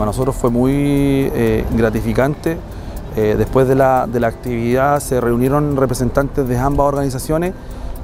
Para 0.00 0.12
nosotros 0.12 0.34
fue 0.34 0.48
muy 0.48 1.30
gratificante. 1.76 2.56
después 3.14 3.68
de 3.68 3.74
la, 3.74 4.06
de 4.10 4.18
la 4.18 4.28
actividad 4.28 4.98
se 5.00 5.20
reunieron 5.20 5.76
representantes 5.76 6.48
de 6.48 6.56
ambas 6.56 6.86
organizaciones 6.86 7.52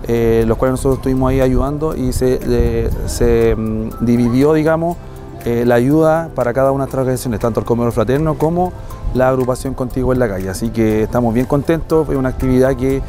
eh, 0.08 0.44
los 0.46 0.56
cuales 0.56 0.74
nosotros 0.74 0.98
estuvimos 0.98 1.30
ahí 1.30 1.40
ayudando 1.40 1.96
y 1.96 2.12
se, 2.12 2.90
se 3.06 3.56
mm, 3.56 4.04
dividió, 4.04 4.52
digamos, 4.52 4.96
eh, 5.44 5.64
la 5.66 5.76
ayuda 5.76 6.30
para 6.34 6.52
cada 6.52 6.70
una 6.70 6.84
de 6.84 6.88
estas 6.88 7.00
organizaciones, 7.00 7.40
tanto 7.40 7.60
el 7.60 7.66
comedor 7.66 7.92
fraterno 7.92 8.36
como 8.36 8.72
la 9.14 9.28
agrupación 9.28 9.74
Contigo 9.74 10.12
en 10.12 10.20
la 10.20 10.28
calle. 10.28 10.48
Así 10.48 10.68
que 10.70 11.04
estamos 11.04 11.34
bien 11.34 11.46
contentos, 11.46 12.08
es 12.08 12.16
una 12.16 12.28
actividad 12.28 12.76
que 12.76 13.02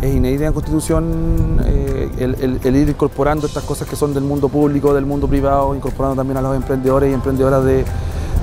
es 0.00 0.14
inédita 0.14 0.46
en 0.46 0.52
Constitución, 0.52 1.60
eh, 1.64 2.08
el, 2.18 2.76
ir 2.76 2.88
incorporando 2.88 3.46
estas 3.46 3.64
cosas 3.64 3.88
que 3.88 3.96
son 3.96 4.14
del 4.14 4.24
mundo 4.24 4.48
público, 4.48 4.94
del 4.94 5.06
mundo 5.06 5.26
privado, 5.26 5.74
incorporando 5.74 6.14
también 6.14 6.36
a 6.36 6.42
los 6.42 6.54
emprendedores 6.54 7.10
y 7.10 7.14
emprendedoras 7.14 7.64
de, 7.64 7.84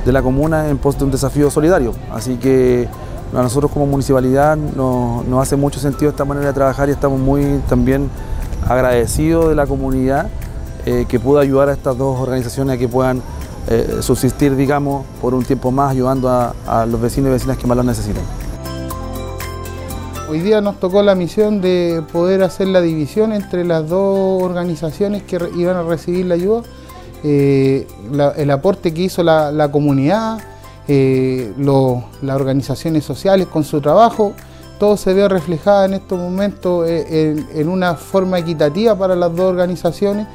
de 0.05 0.11
la 0.11 0.21
comuna 0.21 0.69
en 0.69 0.77
pos 0.77 0.97
de 0.97 1.05
un 1.05 1.11
desafío 1.11 1.49
solidario. 1.51 1.93
Así 2.11 2.37
que 2.37 2.87
a 3.33 3.41
nosotros 3.41 3.71
como 3.71 3.85
municipalidad 3.85 4.57
nos, 4.57 5.25
hace 5.41 5.55
mucho 5.55 5.79
sentido 5.79 6.09
esta 6.09 6.25
manera 6.25 6.47
de 6.47 6.53
trabajar 6.53 6.89
y 6.89 6.91
estamos 6.91 7.19
muy 7.19 7.61
también 7.69 8.09
agradecidos 8.67 9.49
de 9.49 9.55
la 9.55 9.65
comunidad 9.65 10.27
eh, 10.85 11.05
que 11.07 11.19
pudo 11.19 11.39
ayudar 11.39 11.69
a 11.69 11.73
estas 11.73 11.97
dos 11.97 12.19
organizaciones 12.19 12.75
a 12.75 12.77
que 12.77 12.87
puedan 12.87 13.21
eh, 13.67 13.97
subsistir, 14.01 14.55
digamos, 14.55 15.05
por 15.21 15.33
un 15.33 15.45
tiempo 15.45 15.71
más, 15.71 15.91
ayudando 15.91 16.29
a, 16.29 16.55
a, 16.65 16.85
los 16.85 16.99
vecinos 16.99 17.29
y 17.29 17.33
vecinas 17.33 17.57
que 17.57 17.67
más 17.67 17.77
lo 17.77 17.83
necesitan. 17.83 18.23
Hoy 20.29 20.39
día 20.39 20.61
nos 20.61 20.79
tocó 20.79 21.03
la 21.03 21.13
misión 21.13 21.61
de 21.61 22.03
poder 22.11 22.41
hacer 22.41 22.67
la 22.67 22.81
división 22.81 23.33
entre 23.33 23.63
las 23.65 23.88
dos 23.88 24.41
organizaciones 24.41 25.23
que 25.23 25.38
iban 25.55 25.75
a 25.75 25.83
recibir 25.83 26.25
la 26.25 26.35
ayuda, 26.35 26.63
eh, 27.23 27.88
el 28.38 28.52
aporte 28.52 28.94
que 28.94 29.03
hizo 29.03 29.23
la 29.23 29.69
comunidad, 29.72 30.39
eh, 30.88 31.53
las 32.22 32.36
organizaciones 32.36 33.05
sociales 33.05 33.47
con 33.47 33.64
su 33.64 33.80
trabajo, 33.80 34.33
todo 34.80 34.97
se 34.97 35.14
ve 35.14 35.27
reflejado 35.30 35.86
en 35.86 35.94
estos 35.94 36.19
momentos 36.19 36.86
eh, 36.89 37.45
en, 37.53 37.69
una 37.69 37.95
forma 37.95 38.39
equitativa 38.39 38.97
para 38.97 39.16
las 39.16 39.33
dos 39.36 39.52
organizaciones, 39.52 40.27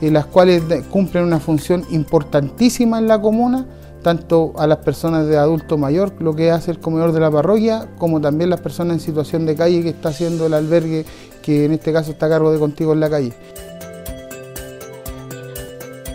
en 0.00 0.12
las 0.12 0.26
cuales 0.26 0.62
cumplen 0.90 1.24
una 1.24 1.38
función 1.38 1.84
importantísima 1.90 2.98
en 2.98 3.06
la 3.06 3.22
comuna, 3.22 3.64
tanto 4.02 4.52
a 4.58 4.66
las 4.66 4.78
personas 4.78 5.28
de 5.28 5.38
adulto 5.38 5.78
mayor, 5.78 6.12
lo 6.20 6.34
que 6.34 6.50
hace 6.50 6.72
el 6.72 6.80
comedor 6.80 7.12
de 7.12 7.20
la 7.20 7.30
parroquia, 7.30 7.88
como 7.96 8.20
también 8.20 8.50
las 8.50 8.60
personas 8.60 8.94
en 8.94 9.00
situación 9.00 9.46
de 9.46 9.54
calle 9.54 9.82
que 9.82 9.90
está 9.90 10.08
haciendo 10.08 10.46
el 10.46 10.54
albergue, 10.54 11.06
que 11.40 11.64
en 11.64 11.72
este 11.72 11.92
caso 11.92 12.10
está 12.10 12.26
a 12.26 12.28
cargo 12.28 12.52
de 12.52 12.58
Contigo 12.58 12.92
en 12.92 13.00
la 13.00 13.08
calle. 13.08 13.32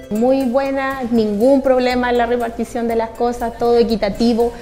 Muy 0.10 0.44
buena, 0.44 1.04
ningún 1.12 1.62
problema 1.62 2.10
en 2.10 2.18
la 2.18 2.26
repartición 2.26 2.88
de 2.88 2.96
las 2.96 3.10
cosas, 3.10 3.58
todo 3.58 3.78
equitativo, 3.78 4.54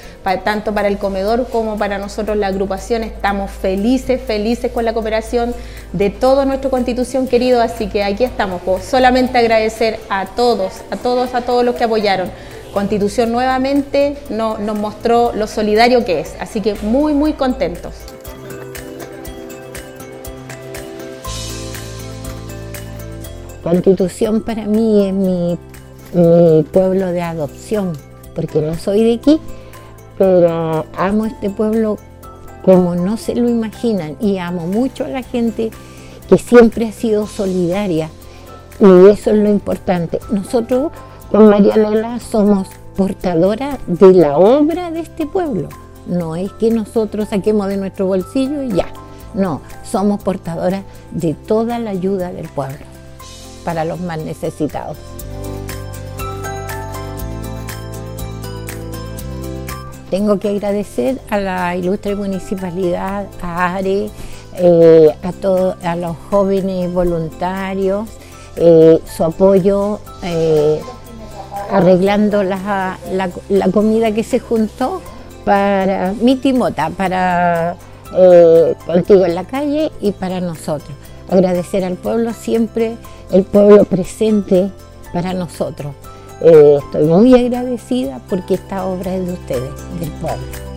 tanto 0.44 0.74
para 0.74 0.88
el 0.88 0.98
comedor 0.98 1.48
como 1.50 1.78
para 1.78 2.00
nosotros 2.00 2.36
la 2.36 2.48
agrupación. 2.48 3.04
Estamos 3.04 3.52
felices, 3.52 4.20
felices 4.20 4.72
con 4.72 4.86
la 4.86 4.94
cooperación 4.94 5.54
de 5.94 6.10
toda 6.10 6.46
nuestra 6.46 6.72
constitución 6.72 7.28
querido, 7.28 7.62
así 7.62 7.88
que 7.88 8.04
aquí 8.04 8.24
estamos. 8.24 8.62
solamente 8.84 9.38
agradecer 9.38 10.00
a 10.10 10.26
todos, 10.26 10.82
a 10.90 10.96
todos, 10.96 11.36
a 11.36 11.42
todos 11.42 11.64
los 11.64 11.76
que 11.76 11.84
apoyaron. 11.84 12.32
Constitución 12.74 13.32
nuevamente 13.32 14.18
nos 14.30 14.60
mostró 14.60 15.32
lo 15.34 15.46
solidario 15.46 16.04
que 16.06 16.22
es, 16.22 16.36
así 16.40 16.60
que 16.60 16.74
muy, 16.82 17.14
muy 17.14 17.34
contentos. 17.34 17.94
Constitución 23.66 24.42
para 24.42 24.68
mí 24.68 25.08
es 25.08 25.12
mi, 25.12 25.58
pueblo 26.72 27.08
de 27.08 27.24
adopción, 27.24 27.94
porque 28.36 28.62
no 28.62 28.76
soy 28.76 29.04
de 29.04 29.14
aquí, 29.16 29.42
pero 30.20 30.86
amo 30.96 31.26
este 31.26 31.50
pueblo 31.50 31.98
como 32.64 32.94
no 32.94 33.18
se 33.18 33.34
lo 33.34 33.50
imaginan 33.50 34.18
y 34.22 34.38
amo 34.38 34.68
mucho 34.68 35.06
a 35.06 35.08
la 35.08 35.24
gente 35.24 35.72
que 36.30 36.38
siempre 36.38 36.88
ha 36.88 36.92
sido 36.92 37.26
solidaria 37.26 38.12
y 38.80 39.10
eso 39.10 39.32
es 39.32 39.38
lo 39.38 39.50
importante. 39.50 40.20
Nosotros 40.30 40.92
con 41.32 41.50
Marianela 41.50 42.20
somos 42.20 42.68
portadoras 42.96 43.80
de 43.88 44.14
la 44.14 44.38
obra 44.38 44.92
de 44.92 45.00
este 45.00 45.26
pueblo. 45.26 45.70
No 46.06 46.36
es 46.36 46.52
que 46.54 46.70
nosotros 46.70 47.30
saquemos 47.30 47.68
de 47.68 47.78
nuestro 47.78 48.06
bolsillo 48.06 48.62
y 48.62 48.74
ya. 48.74 48.90
No, 49.34 49.62
somos 49.84 50.22
portadoras 50.22 50.84
de 51.10 51.34
toda 51.34 51.80
la 51.80 51.90
ayuda 51.90 52.32
del 52.32 52.48
pueblo 52.48 52.95
para 53.66 53.84
los 53.84 54.00
más 54.00 54.20
necesitados. 54.20 54.98
Tengo 60.10 60.40
que 60.40 60.50
agradecer 60.50 61.20
a 61.30 61.40
la 61.40 61.76
ilustre 61.76 62.16
municipalidad, 62.16 63.26
a 63.42 63.76
ARE, 63.76 64.10
eh, 64.58 65.10
a, 65.24 65.92
a 65.92 65.96
los 65.98 66.16
jóvenes 66.30 66.94
voluntarios, 66.94 68.08
eh, 68.56 69.00
su 69.18 69.24
apoyo 69.26 70.00
eh, 70.24 70.80
arreglando 71.70 72.44
la, 72.44 72.98
comida 73.74 74.14
que 74.14 74.24
se 74.24 74.40
juntó 74.40 75.02
para 75.44 76.14
mi 76.22 76.38
timota, 76.38 76.92
para 76.92 77.76
contigo 78.86 79.26
en 79.26 79.36
la 79.36 79.44
calle 79.44 79.92
y 80.00 80.14
para 80.14 80.40
nosotros. 80.40 80.96
Agradecer 81.30 81.84
al 81.84 81.96
pueblo 81.96 82.34
siempre 82.34 82.98
el 83.32 83.44
pueblo 83.44 83.86
presente 83.86 84.70
para 85.14 85.34
nosotros. 85.34 85.94
Eh, 86.42 86.80
estoy 86.84 87.06
muy 87.06 87.34
agradecida 87.34 88.22
porque 88.30 88.56
esta 88.56 88.86
obra 88.86 89.16
es 89.16 89.26
de 89.26 89.34
ustedes, 89.34 89.72
del 90.00 90.12
pueblo. 90.12 90.75